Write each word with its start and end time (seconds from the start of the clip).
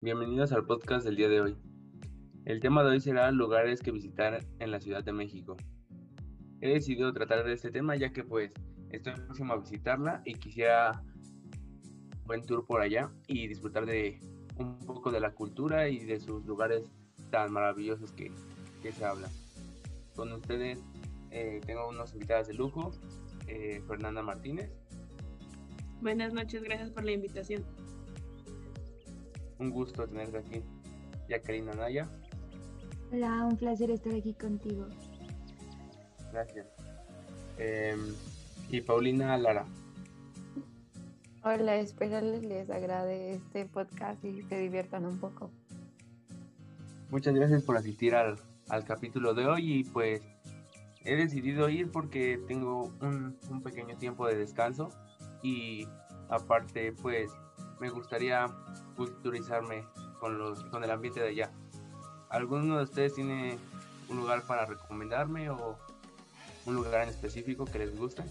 Bienvenidos 0.00 0.52
al 0.52 0.64
podcast 0.64 1.04
del 1.04 1.16
día 1.16 1.28
de 1.28 1.40
hoy. 1.40 1.56
El 2.44 2.60
tema 2.60 2.84
de 2.84 2.90
hoy 2.90 3.00
será 3.00 3.32
lugares 3.32 3.80
que 3.80 3.90
visitar 3.90 4.44
en 4.60 4.70
la 4.70 4.78
Ciudad 4.78 5.02
de 5.02 5.12
México. 5.12 5.56
He 6.60 6.68
decidido 6.68 7.12
tratar 7.12 7.44
de 7.44 7.52
este 7.52 7.72
tema 7.72 7.96
ya 7.96 8.12
que 8.12 8.22
pues 8.22 8.52
estoy 8.90 9.14
próximo 9.14 9.54
a 9.54 9.56
visitarla 9.56 10.22
y 10.24 10.34
quisiera 10.34 11.02
un 11.02 12.24
buen 12.26 12.46
tour 12.46 12.64
por 12.64 12.80
allá 12.80 13.10
y 13.26 13.48
disfrutar 13.48 13.86
de 13.86 14.20
un 14.56 14.78
poco 14.86 15.10
de 15.10 15.18
la 15.18 15.32
cultura 15.32 15.88
y 15.88 16.04
de 16.04 16.20
sus 16.20 16.46
lugares 16.46 16.84
tan 17.32 17.52
maravillosos 17.52 18.12
que, 18.12 18.30
que 18.84 18.92
se 18.92 19.04
hablan. 19.04 19.32
Con 20.14 20.30
ustedes 20.30 20.78
eh, 21.32 21.60
tengo 21.66 21.88
unos 21.88 22.12
invitados 22.12 22.46
de 22.46 22.54
lujo, 22.54 22.92
eh, 23.48 23.82
Fernanda 23.88 24.22
Martínez. 24.22 24.70
Buenas 26.00 26.32
noches, 26.32 26.62
gracias 26.62 26.92
por 26.92 27.02
la 27.02 27.10
invitación. 27.10 27.64
Un 29.58 29.70
gusto 29.70 30.06
tenerte 30.06 30.38
aquí. 30.38 30.62
Jacqueline 31.28 31.68
Anaya. 31.70 32.08
Hola, 33.12 33.44
un 33.44 33.56
placer 33.56 33.90
estar 33.90 34.14
aquí 34.14 34.34
contigo. 34.34 34.86
Gracias. 36.32 36.66
Em, 37.56 38.14
y 38.70 38.80
Paulina 38.80 39.36
Lara. 39.38 39.64
Hola, 41.42 41.76
espero 41.76 42.20
les 42.20 42.68
agrade 42.70 43.32
este 43.32 43.64
podcast 43.66 44.22
y 44.24 44.42
se 44.42 44.58
diviertan 44.58 45.06
un 45.06 45.18
poco. 45.18 45.50
Muchas 47.10 47.34
gracias 47.34 47.62
por 47.62 47.76
asistir 47.76 48.14
al, 48.14 48.36
al 48.68 48.84
capítulo 48.84 49.32
de 49.34 49.46
hoy 49.46 49.78
y 49.78 49.84
pues 49.84 50.20
he 51.04 51.16
decidido 51.16 51.68
ir 51.70 51.90
porque 51.90 52.38
tengo 52.46 52.92
un, 53.00 53.38
un 53.50 53.62
pequeño 53.62 53.96
tiempo 53.96 54.26
de 54.26 54.36
descanso 54.36 54.90
y 55.42 55.86
aparte 56.28 56.92
pues 56.92 57.30
me 57.80 57.90
gustaría 57.90 58.46
culturizarme 58.96 59.84
con, 60.18 60.38
los, 60.38 60.64
con 60.64 60.84
el 60.84 60.90
ambiente 60.90 61.20
de 61.20 61.28
allá. 61.28 61.50
¿Alguno 62.30 62.78
de 62.78 62.84
ustedes 62.84 63.14
tiene 63.14 63.58
un 64.08 64.18
lugar 64.18 64.42
para 64.46 64.66
recomendarme 64.66 65.50
o 65.50 65.78
un 66.66 66.74
lugar 66.74 67.02
en 67.02 67.08
específico 67.08 67.64
que 67.64 67.78
les 67.78 67.96
guste? 67.96 68.22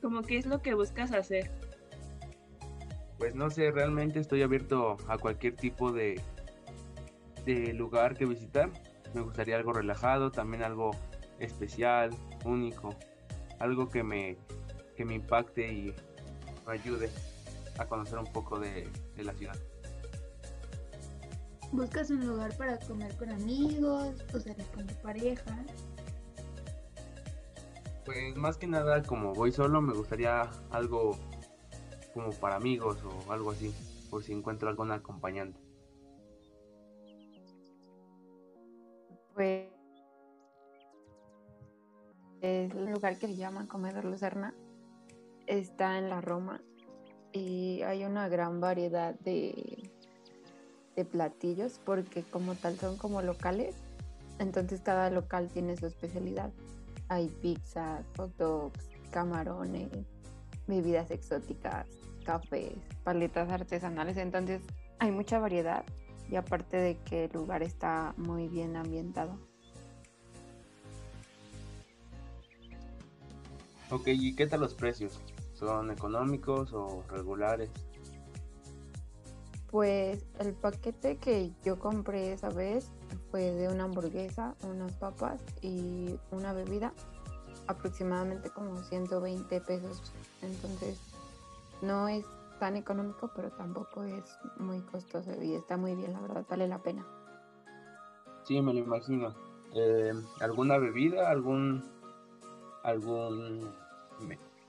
¿Cómo 0.00 0.22
qué 0.22 0.38
es 0.38 0.46
lo 0.46 0.62
que 0.62 0.74
buscas 0.74 1.12
hacer? 1.12 1.50
Pues 3.18 3.34
no 3.34 3.50
sé, 3.50 3.70
realmente 3.72 4.20
estoy 4.20 4.42
abierto 4.42 4.96
a 5.08 5.18
cualquier 5.18 5.56
tipo 5.56 5.92
de, 5.92 6.20
de 7.44 7.72
lugar 7.74 8.16
que 8.16 8.24
visitar. 8.24 8.70
Me 9.12 9.22
gustaría 9.22 9.56
algo 9.56 9.72
relajado, 9.72 10.30
también 10.30 10.62
algo 10.62 10.92
especial, 11.40 12.10
único, 12.44 12.94
algo 13.58 13.88
que 13.88 14.02
me, 14.04 14.38
que 14.96 15.04
me 15.04 15.14
impacte 15.14 15.72
y 15.72 15.94
ayude 16.70 17.10
a 17.78 17.86
conocer 17.86 18.18
un 18.18 18.32
poco 18.32 18.58
de, 18.58 18.88
de 19.16 19.24
la 19.24 19.32
ciudad. 19.34 19.56
¿Buscas 21.70 22.10
un 22.10 22.26
lugar 22.26 22.56
para 22.56 22.78
comer 22.78 23.14
con 23.16 23.30
amigos 23.30 24.14
o 24.34 24.40
salir 24.40 24.64
con 24.74 24.86
tu 24.86 24.94
pareja? 24.96 25.64
Pues 28.04 28.34
más 28.36 28.56
que 28.56 28.66
nada, 28.66 29.02
como 29.02 29.34
voy 29.34 29.52
solo, 29.52 29.82
me 29.82 29.92
gustaría 29.92 30.50
algo 30.70 31.18
como 32.14 32.30
para 32.30 32.56
amigos 32.56 32.98
o 33.04 33.32
algo 33.32 33.50
así, 33.50 33.74
por 34.08 34.24
si 34.24 34.32
encuentro 34.32 34.70
algún 34.70 34.90
acompañante. 34.92 35.60
Pues 39.34 39.68
es 42.40 42.72
un 42.72 42.92
lugar 42.92 43.18
que 43.18 43.26
se 43.26 43.36
llama 43.36 43.68
Comedor 43.68 44.06
Lucerna. 44.06 44.54
Está 45.48 45.96
en 45.96 46.10
la 46.10 46.20
Roma 46.20 46.60
y 47.32 47.80
hay 47.80 48.04
una 48.04 48.28
gran 48.28 48.60
variedad 48.60 49.14
de, 49.20 49.90
platillos 51.10 51.80
porque 51.86 52.22
como 52.22 52.54
tal 52.54 52.76
son 52.78 52.98
como 52.98 53.22
locales, 53.22 53.74
entonces 54.38 54.82
cada 54.82 55.08
local 55.08 55.48
tiene 55.48 55.74
su 55.74 55.86
especialidad. 55.86 56.50
Hay 57.08 57.28
pizzas, 57.40 58.04
hot 58.18 58.36
dogs, 58.36 58.90
camarones, 59.10 59.88
bebidas 60.66 61.10
exóticas, 61.10 61.86
cafés, 62.26 62.74
paletas 63.02 63.48
artesanales, 63.50 64.18
entonces 64.18 64.60
hay 64.98 65.12
mucha 65.12 65.38
variedad 65.38 65.82
y 66.30 66.36
aparte 66.36 66.76
de 66.76 66.98
que 67.06 67.24
el 67.24 67.32
lugar 67.32 67.62
está 67.62 68.12
muy 68.18 68.48
bien 68.48 68.76
ambientado. 68.76 69.38
Ok, 73.90 74.08
¿y 74.08 74.34
qué 74.34 74.46
tal 74.46 74.60
los 74.60 74.74
precios? 74.74 75.18
¿Son 75.58 75.90
económicos 75.90 76.72
o 76.72 77.02
regulares? 77.10 77.68
Pues 79.72 80.24
el 80.38 80.54
paquete 80.54 81.16
que 81.16 81.52
yo 81.64 81.80
compré 81.80 82.32
esa 82.32 82.48
vez 82.48 82.92
fue 83.32 83.50
de 83.50 83.68
una 83.68 83.84
hamburguesa, 83.84 84.54
unas 84.62 84.92
papas 84.92 85.42
y 85.60 86.16
una 86.30 86.52
bebida, 86.52 86.92
aproximadamente 87.66 88.50
como 88.50 88.76
120 88.76 89.60
pesos. 89.62 90.12
Entonces 90.42 91.00
no 91.82 92.06
es 92.06 92.24
tan 92.60 92.76
económico, 92.76 93.30
pero 93.34 93.50
tampoco 93.50 94.04
es 94.04 94.38
muy 94.58 94.80
costoso 94.82 95.32
y 95.42 95.54
está 95.54 95.76
muy 95.76 95.96
bien, 95.96 96.12
la 96.12 96.20
verdad, 96.20 96.46
vale 96.48 96.68
la 96.68 96.78
pena. 96.78 97.04
Sí, 98.44 98.62
me 98.62 98.72
lo 98.72 98.78
imagino. 98.78 99.34
Eh, 99.74 100.12
¿Alguna 100.40 100.78
bebida? 100.78 101.28
¿Algún, 101.28 101.84
algún, 102.84 103.70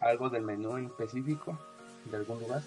algo 0.01 0.29
del 0.29 0.43
menú 0.43 0.77
en 0.77 0.85
específico 0.85 1.57
de 2.05 2.17
algún 2.17 2.39
lugar? 2.39 2.61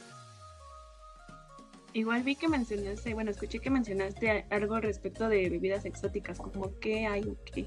Igual 1.95 2.23
vi 2.23 2.37
que 2.37 2.49
mencionaste, 2.49 3.13
bueno, 3.13 3.31
escuché 3.31 3.59
que 3.59 3.69
mencionaste 3.71 4.47
algo 4.51 4.81
respecto 4.81 5.29
de 5.29 5.49
bebidas 5.51 5.85
exóticas, 5.85 6.39
como 6.39 6.79
qué 6.81 7.07
hay 7.07 7.23
o 7.25 7.37
qué. 7.45 7.67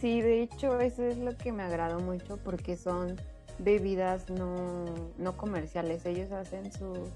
Sí, 0.00 0.20
de 0.22 0.42
hecho 0.42 0.80
eso 0.80 1.04
es 1.04 1.18
lo 1.18 1.36
que 1.36 1.52
me 1.52 1.62
agradó 1.62 2.00
mucho 2.00 2.38
porque 2.38 2.76
son 2.76 3.16
bebidas 3.58 4.30
no, 4.30 4.86
no 5.18 5.36
comerciales. 5.36 6.06
Ellos 6.06 6.32
hacen 6.32 6.72
su- 6.72 7.08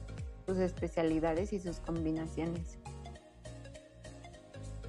sus 0.46 0.58
especialidades 0.58 1.52
y 1.52 1.58
sus 1.60 1.80
combinaciones. 1.80 2.78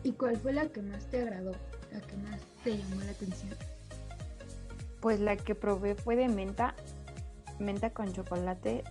¿Y 0.03 0.11
cuál 0.11 0.37
fue 0.37 0.53
la 0.53 0.67
que 0.67 0.81
más 0.81 1.05
te 1.05 1.21
agradó? 1.21 1.53
La 1.91 2.01
que 2.01 2.17
más 2.17 2.39
te 2.63 2.77
llamó 2.77 3.01
la 3.01 3.11
atención. 3.11 3.55
Pues 5.07 5.21
la 5.21 5.37
que 5.37 5.55
probé 5.55 5.95
fue 5.95 6.17
de 6.17 6.27
menta, 6.27 6.75
menta 7.59 7.91
con 7.91 8.11
chocolate. 8.11 8.83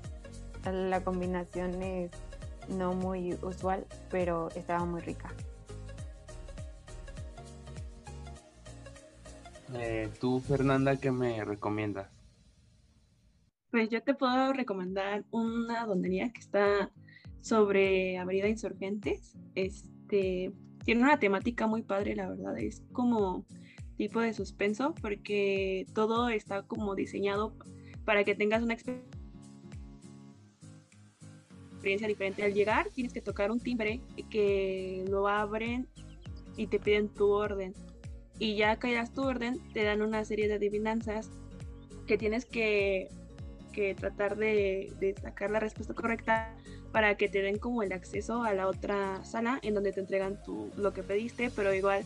La 0.64 1.04
combinación 1.04 1.82
es 1.82 2.10
no 2.70 2.94
muy 2.94 3.34
usual, 3.42 3.86
pero 4.10 4.48
estaba 4.52 4.86
muy 4.86 5.02
rica. 5.02 5.34
Eh, 9.74 10.08
Tú, 10.18 10.40
Fernanda, 10.40 10.96
¿qué 10.96 11.10
me 11.12 11.44
recomiendas? 11.44 12.08
Pues 13.70 13.90
yo 13.90 14.02
te 14.02 14.14
puedo 14.14 14.54
recomendar 14.54 15.26
una 15.30 15.84
dondería 15.84 16.32
que 16.32 16.40
está 16.40 16.90
sobre 17.42 18.16
Avenida 18.16 18.48
Insurgentes. 18.48 19.36
Este 19.54 20.50
tiene 20.82 21.02
una 21.02 21.18
temática 21.18 21.66
muy 21.66 21.82
padre, 21.82 22.16
la 22.16 22.30
verdad. 22.30 22.56
Es 22.56 22.82
como 22.92 23.44
tipo 23.96 24.20
de 24.20 24.32
suspenso 24.34 24.94
porque 25.00 25.86
todo 25.94 26.28
está 26.28 26.62
como 26.62 26.94
diseñado 26.94 27.54
para 28.04 28.24
que 28.24 28.34
tengas 28.34 28.62
una 28.62 28.74
exper- 28.74 29.02
experiencia 31.72 32.08
diferente. 32.08 32.42
Al 32.42 32.54
llegar 32.54 32.90
tienes 32.90 33.12
que 33.12 33.20
tocar 33.20 33.50
un 33.50 33.60
timbre 33.60 34.00
que 34.30 35.04
lo 35.08 35.28
abren 35.28 35.88
y 36.56 36.66
te 36.66 36.78
piden 36.78 37.08
tu 37.08 37.30
orden. 37.30 37.74
Y 38.38 38.56
ya 38.56 38.76
que 38.78 38.92
das 38.94 39.12
tu 39.14 39.22
orden, 39.22 39.58
te 39.72 39.82
dan 39.82 40.02
una 40.02 40.24
serie 40.24 40.46
de 40.48 40.54
adivinanzas 40.54 41.30
que 42.06 42.18
tienes 42.18 42.44
que 42.44 43.08
que 43.76 43.94
tratar 43.94 44.36
de, 44.38 44.90
de 45.00 45.14
sacar 45.20 45.50
la 45.50 45.60
respuesta 45.60 45.92
correcta 45.92 46.56
para 46.92 47.18
que 47.18 47.28
te 47.28 47.42
den 47.42 47.58
como 47.58 47.82
el 47.82 47.92
acceso 47.92 48.42
a 48.42 48.54
la 48.54 48.68
otra 48.68 49.22
sala 49.22 49.60
en 49.62 49.74
donde 49.74 49.92
te 49.92 50.00
entregan 50.00 50.42
tu, 50.42 50.70
lo 50.78 50.94
que 50.94 51.02
pediste, 51.02 51.50
pero 51.54 51.74
igual 51.74 52.02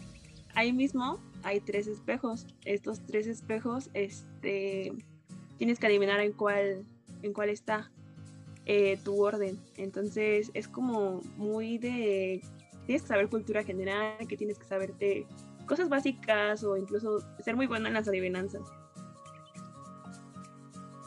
ahí 0.54 0.72
mismo 0.72 1.18
hay 1.42 1.60
tres 1.60 1.86
espejos. 1.86 2.46
Estos 2.64 3.00
tres 3.06 3.26
espejos, 3.26 3.90
este, 3.94 4.92
tienes 5.58 5.78
que 5.78 5.86
adivinar 5.86 6.20
en 6.20 6.32
cuál, 6.32 6.84
en 7.22 7.32
cuál 7.32 7.48
está 7.48 7.90
eh, 8.66 8.98
tu 9.04 9.22
orden. 9.22 9.58
Entonces 9.76 10.50
es 10.54 10.68
como 10.68 11.20
muy 11.36 11.78
de, 11.78 12.42
tienes 12.86 13.02
que 13.02 13.08
saber 13.08 13.28
cultura 13.28 13.64
general, 13.64 14.26
que 14.28 14.36
tienes 14.36 14.58
que 14.58 14.66
saberte 14.66 15.26
cosas 15.66 15.88
básicas 15.88 16.64
o 16.64 16.76
incluso 16.76 17.20
ser 17.42 17.56
muy 17.56 17.66
bueno 17.66 17.88
en 17.88 17.94
las 17.94 18.08
adivinanzas. 18.08 18.62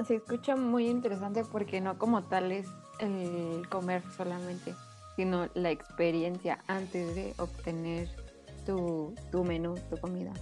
Se 0.07 0.15
escucha 0.15 0.55
muy 0.55 0.87
interesante 0.87 1.43
porque 1.45 1.79
no 1.79 1.97
como 1.97 2.23
tal 2.23 2.51
es 2.51 2.67
el 2.99 3.67
comer 3.69 4.03
solamente, 4.17 4.73
sino 5.15 5.47
la 5.53 5.71
experiencia 5.71 6.63
antes 6.67 7.15
de 7.15 7.33
obtener 7.37 8.09
tu, 8.65 9.13
tu 9.31 9.43
menú, 9.43 9.75
tu 9.89 9.97
comida. 9.97 10.33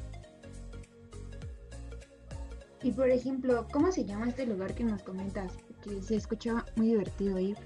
Y 2.83 2.91
por 2.91 3.09
ejemplo, 3.09 3.67
¿cómo 3.71 3.91
se 3.91 4.05
llama 4.05 4.29
este 4.29 4.45
lugar 4.45 4.73
que 4.73 4.83
nos 4.83 5.03
comentas? 5.03 5.53
Porque 5.67 6.01
se 6.01 6.15
escuchaba 6.15 6.65
muy 6.75 6.87
divertido 6.87 7.37
ir. 7.39 7.57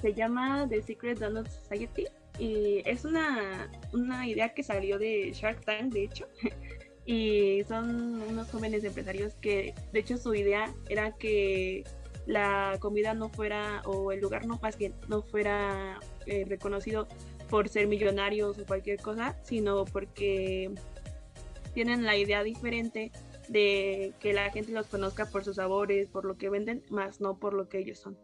Se 0.00 0.14
llama 0.14 0.68
The 0.68 0.82
Secret 0.82 1.18
Donut 1.18 1.48
Society 1.48 2.06
y 2.38 2.82
es 2.84 3.04
una, 3.04 3.70
una 3.92 4.26
idea 4.26 4.54
que 4.54 4.62
salió 4.62 4.98
de 4.98 5.32
Shark 5.32 5.64
Tank, 5.64 5.92
de 5.92 6.04
hecho. 6.04 6.26
y 7.06 7.62
son 7.64 8.22
unos 8.22 8.50
jóvenes 8.50 8.84
empresarios 8.84 9.34
que, 9.34 9.74
de 9.92 10.00
hecho, 10.00 10.16
su 10.16 10.34
idea 10.34 10.72
era 10.88 11.12
que 11.12 11.84
la 12.26 12.76
comida 12.80 13.14
no 13.14 13.28
fuera, 13.28 13.82
o 13.84 14.12
el 14.12 14.20
lugar 14.20 14.46
no 14.46 14.58
más 14.62 14.78
bien, 14.78 14.94
no 15.08 15.22
fuera 15.22 16.00
eh, 16.26 16.44
reconocido 16.48 17.06
por 17.50 17.68
ser 17.68 17.86
millonarios 17.86 18.58
o 18.58 18.66
cualquier 18.66 19.00
cosa, 19.00 19.36
sino 19.42 19.84
porque 19.84 20.72
tienen 21.74 22.04
la 22.04 22.16
idea 22.16 22.42
diferente 22.42 23.12
de 23.48 24.14
que 24.20 24.32
la 24.32 24.50
gente 24.50 24.72
los 24.72 24.86
conozca 24.86 25.26
por 25.26 25.44
sus 25.44 25.56
sabores, 25.56 26.08
por 26.08 26.24
lo 26.24 26.36
que 26.36 26.48
venden, 26.48 26.82
más 26.90 27.20
no 27.20 27.38
por 27.38 27.52
lo 27.54 27.68
que 27.68 27.78
ellos 27.78 27.98
son. 27.98 28.16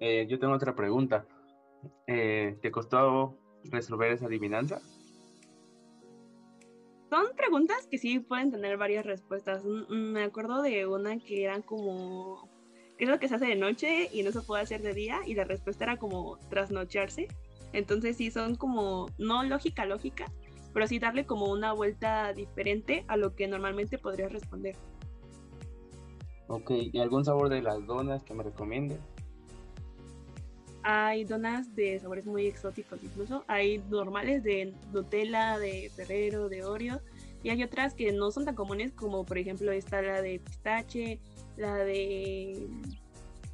Eh, 0.00 0.26
yo 0.28 0.38
tengo 0.38 0.54
otra 0.54 0.74
pregunta. 0.74 1.26
Eh, 2.06 2.58
¿Te 2.60 2.70
costó 2.70 3.38
resolver 3.64 4.12
esa 4.12 4.26
adivinanza? 4.26 4.80
Son 7.10 7.26
preguntas 7.36 7.86
que 7.88 7.98
sí 7.98 8.18
pueden 8.18 8.50
tener 8.50 8.76
varias 8.76 9.06
respuestas. 9.06 9.64
Me 9.64 10.24
acuerdo 10.24 10.62
de 10.62 10.86
una 10.86 11.18
que 11.18 11.44
eran 11.44 11.62
como, 11.62 12.48
¿qué 12.96 13.04
es 13.04 13.10
lo 13.10 13.18
que 13.18 13.28
se 13.28 13.34
hace 13.34 13.46
de 13.46 13.56
noche 13.56 14.08
y 14.12 14.22
no 14.22 14.32
se 14.32 14.40
puede 14.40 14.62
hacer 14.62 14.82
de 14.82 14.94
día? 14.94 15.20
Y 15.26 15.34
la 15.34 15.44
respuesta 15.44 15.84
era 15.84 15.96
como 15.96 16.38
trasnocharse. 16.48 17.28
Entonces 17.72 18.16
sí 18.16 18.30
son 18.30 18.54
como, 18.54 19.08
no 19.18 19.42
lógica, 19.42 19.84
lógica, 19.84 20.26
pero 20.72 20.86
sí 20.86 20.98
darle 20.98 21.26
como 21.26 21.50
una 21.50 21.72
vuelta 21.72 22.32
diferente 22.32 23.04
a 23.08 23.16
lo 23.16 23.34
que 23.34 23.48
normalmente 23.48 23.98
podrías 23.98 24.32
responder. 24.32 24.76
Ok, 26.46 26.70
¿y 26.92 26.98
algún 27.00 27.24
sabor 27.24 27.48
de 27.48 27.62
las 27.62 27.84
donas 27.86 28.22
que 28.22 28.34
me 28.34 28.42
recomiendes? 28.42 28.98
Hay 30.82 31.24
donas 31.24 31.74
de 31.74 31.98
sabores 31.98 32.26
muy 32.26 32.46
exóticos 32.46 33.02
incluso. 33.02 33.42
Hay 33.48 33.78
normales 33.88 34.42
de 34.42 34.74
Nutella, 34.92 35.58
de 35.58 35.90
Ferrero, 35.96 36.50
de 36.50 36.64
Oreo. 36.64 37.00
Y 37.42 37.48
hay 37.50 37.62
otras 37.62 37.94
que 37.94 38.12
no 38.12 38.30
son 38.30 38.44
tan 38.44 38.54
comunes 38.54 38.92
como 38.92 39.24
por 39.24 39.38
ejemplo 39.38 39.72
está 39.72 40.02
la 40.02 40.20
de 40.20 40.40
pistache, 40.40 41.20
la 41.56 41.76
de 41.76 42.68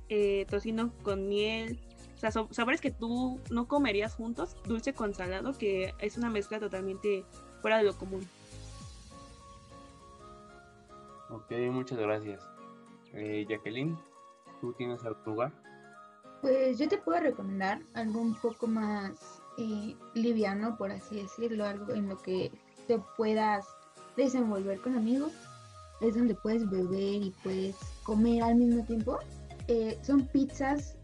eh, 0.08 0.46
tocino 0.48 0.92
con 1.02 1.28
miel. 1.28 1.78
O 2.16 2.18
sea, 2.18 2.30
sabores 2.30 2.80
que 2.80 2.90
tú 2.90 3.40
no 3.50 3.66
comerías 3.66 4.14
juntos, 4.14 4.56
dulce 4.64 4.92
con 4.92 5.14
salado, 5.14 5.56
que 5.56 5.94
es 5.98 6.18
una 6.18 6.28
mezcla 6.28 6.60
totalmente 6.60 7.24
fuera 7.62 7.78
de 7.78 7.84
lo 7.84 7.96
común. 7.96 8.26
Ok, 11.30 11.50
muchas 11.70 11.98
gracias. 11.98 12.42
Eh, 13.14 13.46
Jacqueline, 13.48 13.96
¿tú 14.60 14.72
tienes 14.74 15.02
algún 15.04 15.24
lugar? 15.24 15.52
Pues 16.42 16.78
yo 16.78 16.88
te 16.88 16.98
puedo 16.98 17.20
recomendar 17.20 17.80
algo 17.94 18.20
un 18.20 18.34
poco 18.34 18.66
más 18.66 19.40
eh, 19.58 19.94
liviano, 20.14 20.76
por 20.76 20.90
así 20.90 21.22
decirlo, 21.22 21.64
algo 21.64 21.94
en 21.94 22.08
lo 22.08 22.20
que 22.20 22.50
te 22.86 22.98
puedas 23.16 23.66
desenvolver 24.16 24.80
con 24.80 24.96
amigos. 24.96 25.32
Es 26.00 26.14
donde 26.14 26.34
puedes 26.34 26.68
beber 26.68 27.22
y 27.22 27.34
puedes 27.42 27.76
comer 28.02 28.42
al 28.42 28.56
mismo 28.56 28.84
tiempo. 28.84 29.18
Eh, 29.68 29.98
son 30.02 30.26
pizzas 30.26 30.96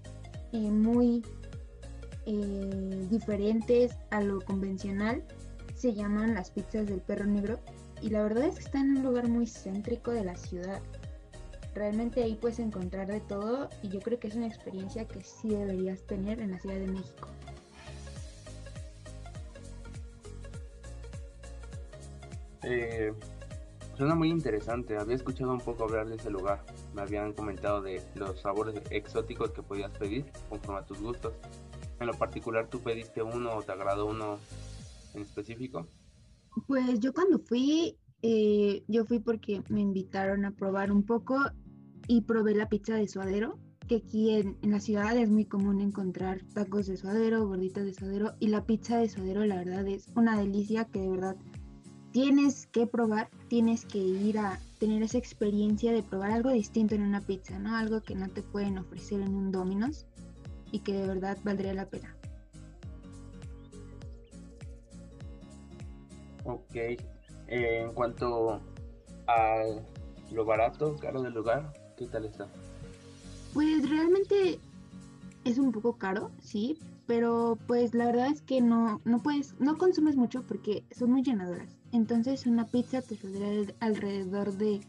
eh, 0.53 0.71
muy 0.71 1.23
diferentes 3.11 3.97
a 4.11 4.21
lo 4.21 4.41
convencional. 4.41 5.23
Se 5.75 5.95
llaman 5.95 6.35
las 6.35 6.51
pizzas 6.51 6.87
del 6.87 7.01
perro 7.01 7.27
negro. 7.27 7.61
Y 8.03 8.11
la 8.11 8.23
verdad 8.23 8.45
es 8.45 8.57
que 8.57 8.65
están 8.65 8.91
en 8.91 8.97
un 8.99 9.03
lugar 9.05 9.29
muy 9.29 9.47
céntrico 9.47 10.11
de 10.11 10.25
la 10.25 10.37
ciudad 10.37 10.83
realmente 11.77 12.23
ahí 12.23 12.35
puedes 12.35 12.59
encontrar 12.59 13.07
de 13.07 13.21
todo 13.21 13.69
y 13.83 13.89
yo 13.91 14.01
creo 14.01 14.19
que 14.19 14.29
es 14.29 14.35
una 14.35 14.47
experiencia 14.47 15.07
que 15.07 15.23
sí 15.23 15.51
deberías 15.51 16.03
tener 16.03 16.41
en 16.41 16.53
la 16.53 16.59
Ciudad 16.59 16.77
de 16.77 16.87
México. 16.87 17.29
Eh, 22.63 23.13
suena 23.97 24.15
muy 24.15 24.31
interesante. 24.31 24.97
Había 24.97 25.17
escuchado 25.17 25.53
un 25.53 25.61
poco 25.61 25.85
hablar 25.85 26.09
de 26.09 26.17
ese 26.17 26.31
lugar. 26.31 26.65
Me 26.95 27.03
habían 27.03 27.33
comentado 27.33 27.81
de 27.83 28.03
los 28.15 28.41
sabores 28.41 28.81
exóticos 28.91 29.51
que 29.51 29.63
podías 29.63 29.91
pedir 29.99 30.27
conforme 30.49 30.81
a 30.81 30.87
tus 30.87 31.01
gustos. 31.01 31.35
En 31.99 32.07
lo 32.07 32.15
particular, 32.15 32.69
¿tú 32.69 32.81
pediste 32.81 33.23
uno 33.23 33.57
o 33.57 33.63
te 33.63 33.73
agradó 33.73 34.07
uno 34.07 34.39
en 35.15 35.23
específico? 35.23 35.87
Pues 36.67 37.01
yo 37.01 37.13
cuando 37.13 37.39
fui, 37.39 37.99
eh, 38.23 38.85
yo 38.87 39.05
fui 39.07 39.19
porque 39.19 39.63
me 39.69 39.81
invitaron 39.81 40.45
a 40.45 40.51
probar 40.51 40.93
un 40.93 41.05
poco 41.05 41.39
y 42.07 42.23
probé 42.23 42.55
la 42.55 42.69
pizza 42.69 42.95
de 42.95 43.09
suadero, 43.09 43.59
que 43.89 43.97
aquí 43.97 44.31
en, 44.31 44.59
la 44.63 44.81
ciudad 44.81 45.17
es 45.17 45.29
muy 45.29 45.45
común 45.45 45.81
encontrar 45.81 46.43
tacos 46.55 46.87
de 46.87 46.97
suadero, 46.97 47.47
gorditas 47.47 47.85
de 47.85 47.95
suadero 47.95 48.35
y 48.41 48.49
la 48.49 48.65
pizza 48.65 48.99
de 48.99 49.09
suadero 49.09 49.45
la 49.45 49.57
verdad 49.57 49.87
es 49.87 50.09
una 50.17 50.39
delicia 50.39 50.87
que 50.87 51.01
de 51.01 51.11
verdad 51.11 51.37
tienes 52.17 52.67
que 52.69 52.87
probar, 52.87 53.29
tienes 53.49 53.85
que 53.85 53.99
ir 53.99 54.39
a 54.39 54.59
tener 54.81 55.03
esa 55.03 55.19
experiencia 55.19 55.93
de 55.93 56.03
probar 56.03 56.31
algo 56.31 56.49
distinto 56.49 56.95
en 56.95 57.03
una 57.03 57.21
pizza, 57.21 57.59
¿no? 57.59 57.77
Algo 57.77 58.01
que 58.01 58.15
no 58.15 58.27
te 58.31 58.41
pueden 58.41 58.79
ofrecer 58.79 59.21
en 59.21 59.35
un 59.35 59.53
Domino's 59.53 60.07
y 60.73 60.79
que 60.79 60.95
de 60.95 61.07
verdad 61.09 61.37
valdría 61.45 61.75
la 61.75 61.85
pena. 61.85 62.17
Ok, 66.47 66.75
eh, 66.75 66.97
en 67.49 67.93
cuanto 67.93 68.63
a 69.27 69.63
lo 70.33 70.45
barato, 70.47 70.97
caro 70.97 71.21
del 71.21 71.35
lugar, 71.35 71.71
¿Qué 71.99 72.07
tal 72.07 72.25
está? 72.25 72.49
Pues 73.53 73.91
realmente 73.91 74.59
es 75.45 75.59
un 75.59 75.71
poco 75.71 75.99
caro, 75.99 76.31
sí, 76.41 76.79
pero 77.07 77.59
pues 77.67 77.95
la 77.95 78.07
verdad 78.07 78.29
es 78.29 78.41
que 78.41 78.63
no, 78.63 79.03
no 79.05 79.23
puedes, 79.23 79.55
no 79.61 79.77
consumes 79.77 80.17
mucho 80.17 80.43
porque 80.43 80.83
son 80.91 81.11
muy 81.11 81.23
llenadoras. 81.23 81.77
Entonces 81.97 82.45
una 82.45 82.67
pizza 82.67 83.01
te 83.01 83.17
saldrá 83.17 83.75
alrededor 83.81 84.53
de 84.53 84.83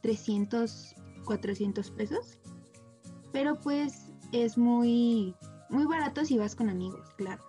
300, 0.00 0.94
400 1.26 1.90
pesos. 1.90 2.38
Pero 3.32 3.60
pues 3.60 4.10
es 4.32 4.56
muy, 4.56 5.34
muy 5.68 5.84
barato 5.84 6.24
si 6.24 6.38
vas 6.38 6.56
con 6.56 6.70
amigos, 6.70 7.06
claro. 7.18 7.42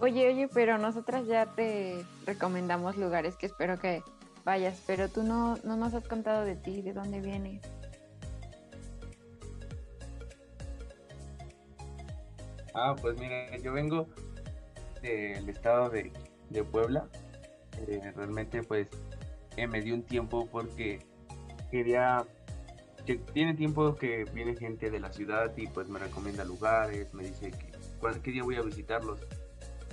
Oye, 0.00 0.28
oye, 0.28 0.48
pero 0.48 0.78
nosotras 0.78 1.26
ya 1.26 1.44
te 1.54 2.06
recomendamos 2.24 2.96
lugares 2.96 3.36
que 3.36 3.44
espero 3.44 3.78
que 3.78 4.02
vayas, 4.44 4.82
pero 4.86 5.10
tú 5.10 5.22
no, 5.22 5.58
no 5.64 5.76
nos 5.76 5.92
has 5.92 6.08
contado 6.08 6.46
de 6.46 6.56
ti, 6.56 6.80
de 6.80 6.94
dónde 6.94 7.20
vienes. 7.20 7.60
Ah, 12.74 12.96
pues 12.98 13.18
mira, 13.18 13.54
yo 13.58 13.72
vengo 13.72 14.06
del 15.02 15.48
estado 15.48 15.90
de, 15.90 16.12
Puebla. 16.70 17.08
Eh, 17.86 18.12
realmente 18.16 18.62
pues 18.62 18.88
eh, 19.56 19.66
me 19.66 19.80
dio 19.80 19.94
un 19.94 20.02
tiempo 20.02 20.48
porque 20.50 21.00
quería 21.70 22.24
que 23.06 23.16
tiene 23.16 23.54
tiempo 23.54 23.94
que 23.94 24.24
viene 24.34 24.56
gente 24.56 24.90
de 24.90 25.00
la 25.00 25.12
ciudad 25.12 25.56
y 25.56 25.66
pues 25.68 25.88
me 25.88 25.98
recomienda 25.98 26.44
lugares, 26.44 27.14
me 27.14 27.24
dice 27.24 27.52
que 27.52 27.72
qué 28.22 28.30
día 28.30 28.42
voy 28.42 28.56
a 28.56 28.62
visitarlos. 28.62 29.20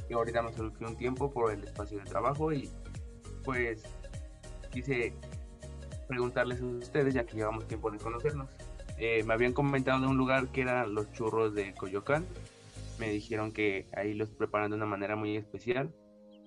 Y 0.10 0.14
ahorita 0.14 0.42
me 0.42 0.54
surgió 0.54 0.88
un 0.88 0.98
tiempo 0.98 1.32
por 1.32 1.52
el 1.52 1.64
espacio 1.64 1.98
de 1.98 2.04
trabajo 2.04 2.52
y 2.52 2.70
pues 3.44 3.84
quise 4.72 5.14
preguntarles 6.08 6.62
a 6.62 6.66
ustedes, 6.66 7.14
ya 7.14 7.26
que 7.26 7.36
llevamos 7.36 7.68
tiempo 7.68 7.90
de 7.90 7.98
conocernos. 7.98 8.50
Eh, 8.98 9.24
me 9.24 9.34
habían 9.34 9.54
comentado 9.54 10.02
de 10.02 10.08
un 10.08 10.18
lugar 10.18 10.48
que 10.50 10.62
eran 10.62 10.94
los 10.94 11.12
churros 11.12 11.54
de 11.54 11.74
Coyoacán. 11.74 12.26
Me 13.00 13.10
dijeron 13.10 13.52
que 13.52 13.88
ahí 13.96 14.14
los 14.14 14.30
preparan 14.30 14.72
de 14.72 14.78
una 14.78 14.86
manera 14.86 15.16
muy 15.16 15.36
especial, 15.36 15.94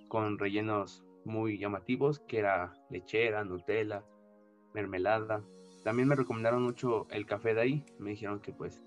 con 0.09 0.39
rellenos 0.39 1.05
muy 1.25 1.59
llamativos, 1.59 2.21
que 2.21 2.39
era 2.39 2.73
lechera, 2.91 3.45
Nutella, 3.45 4.03
mermelada. 4.75 5.45
También 5.85 6.09
me 6.09 6.17
recomendaron 6.17 6.63
mucho 6.63 7.07
el 7.11 7.27
café 7.27 7.55
de 7.55 7.61
ahí. 7.61 7.85
Me 7.99 8.11
dijeron 8.11 8.41
que 8.41 8.53
pues 8.53 8.83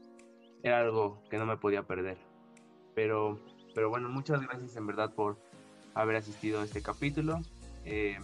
era 0.64 0.80
algo 0.80 1.24
que 1.30 1.38
no 1.38 1.46
me 1.46 1.58
podía 1.58 1.84
perder. 1.84 2.18
Pero, 2.96 3.40
pero 3.74 3.90
bueno, 3.90 4.10
muchas 4.10 4.42
gracias 4.42 4.76
en 4.76 4.88
verdad 4.88 5.14
por 5.14 5.38
haber 5.94 6.16
asistido 6.16 6.62
a 6.62 6.64
este 6.64 6.82
capítulo. 6.82 7.40
Eh, 7.86 8.18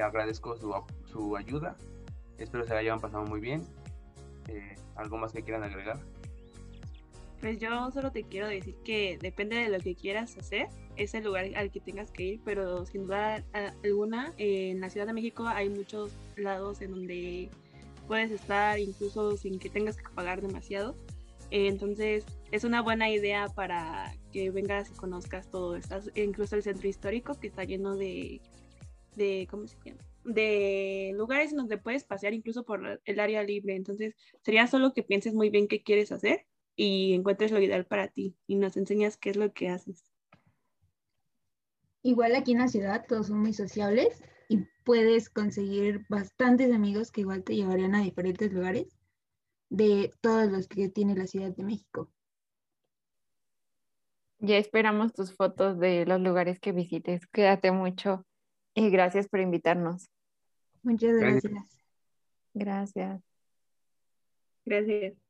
agradezco 0.00 0.56
su, 0.56 0.74
su, 1.04 1.36
ayuda. 1.36 1.76
Espero 2.38 2.64
se 2.64 2.72
la 2.72 2.80
hayan 2.80 3.00
pasado 3.00 3.24
muy 3.24 3.40
bien. 3.40 3.66
Eh, 4.48 4.74
¿Algo 4.96 5.18
más 5.18 5.32
que 5.32 5.42
quieran 5.42 5.64
agregar? 5.64 5.98
Pues 7.42 7.58
yo 7.58 7.90
solo 7.90 8.12
te 8.12 8.22
quiero 8.22 8.46
decir 8.46 8.76
que 8.84 9.18
depende 9.20 9.56
de 9.56 9.68
lo 9.68 9.80
que 9.80 9.96
quieras 9.96 10.38
hacer, 10.38 10.68
es 10.96 11.12
el 11.12 11.24
lugar 11.24 11.50
al 11.56 11.72
que 11.72 11.80
tengas 11.80 12.12
que 12.12 12.22
ir, 12.22 12.40
pero 12.44 12.86
sin 12.86 13.02
duda 13.02 13.44
alguna, 13.82 14.32
en 14.38 14.80
la 14.80 14.88
Ciudad 14.88 15.08
de 15.08 15.12
México 15.12 15.48
hay 15.48 15.68
muchos 15.68 16.12
lados 16.36 16.80
en 16.80 16.92
donde 16.92 17.50
puedes 18.06 18.30
estar 18.30 18.78
incluso 18.78 19.36
sin 19.36 19.58
que 19.58 19.68
tengas 19.70 19.96
que 19.96 20.04
pagar 20.14 20.40
demasiado. 20.40 20.94
entonces 21.50 22.24
es 22.52 22.62
una 22.62 22.80
buena 22.80 23.10
idea 23.10 23.48
para 23.48 24.14
que 24.32 24.52
vengas 24.52 24.92
y 24.92 24.94
conozcas 24.94 25.50
todo. 25.50 25.74
Estás, 25.74 26.12
incluso 26.14 26.54
el 26.54 26.62
centro 26.62 26.86
histórico 26.88 27.40
que 27.40 27.48
está 27.48 27.64
lleno 27.64 27.96
de 27.96 28.40
de, 29.16 29.48
¿cómo 29.50 29.66
se 29.66 29.76
llama? 29.84 30.00
de 30.24 31.12
lugares 31.16 31.54
donde 31.54 31.76
puedes 31.76 32.04
pasear 32.04 32.34
incluso 32.34 32.64
por 32.64 33.00
el 33.04 33.20
área 33.20 33.42
libre. 33.42 33.74
Entonces, 33.74 34.14
sería 34.42 34.68
solo 34.68 34.92
que 34.94 35.02
pienses 35.02 35.34
muy 35.34 35.50
bien 35.50 35.66
qué 35.66 35.82
quieres 35.82 36.12
hacer 36.12 36.46
y 36.76 37.14
encuentres 37.14 37.52
lo 37.52 37.60
ideal 37.60 37.86
para 37.86 38.08
ti 38.08 38.36
y 38.46 38.56
nos 38.56 38.76
enseñas 38.76 39.16
qué 39.16 39.30
es 39.30 39.36
lo 39.36 39.52
que 39.52 39.68
haces. 39.68 40.04
Igual 42.02 42.34
aquí 42.34 42.52
en 42.52 42.58
la 42.58 42.68
ciudad 42.68 43.04
todos 43.06 43.28
son 43.28 43.38
muy 43.38 43.52
sociables 43.52 44.22
y 44.48 44.66
puedes 44.84 45.30
conseguir 45.30 46.04
bastantes 46.08 46.72
amigos 46.72 47.12
que 47.12 47.20
igual 47.20 47.44
te 47.44 47.54
llevarían 47.54 47.94
a 47.94 48.02
diferentes 48.02 48.52
lugares 48.52 48.98
de 49.70 50.10
todos 50.20 50.50
los 50.50 50.68
que 50.68 50.88
tiene 50.88 51.14
la 51.16 51.26
Ciudad 51.26 51.54
de 51.54 51.64
México. 51.64 52.10
Ya 54.38 54.58
esperamos 54.58 55.12
tus 55.12 55.34
fotos 55.34 55.78
de 55.78 56.04
los 56.04 56.20
lugares 56.20 56.58
que 56.58 56.72
visites. 56.72 57.26
Cuídate 57.28 57.70
mucho 57.70 58.26
y 58.74 58.90
gracias 58.90 59.28
por 59.28 59.40
invitarnos. 59.40 60.10
Muchas 60.82 61.14
gracias. 61.14 61.52
Gracias. 62.52 63.22
Gracias. 64.64 65.21